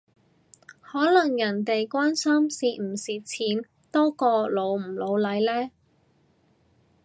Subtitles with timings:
[0.81, 5.69] 可能人哋關心蝕唔蝕錢多過老唔老嚟呢？